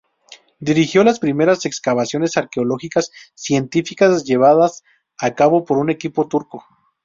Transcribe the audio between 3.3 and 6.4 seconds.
científicas llevadas a cabo por un equipo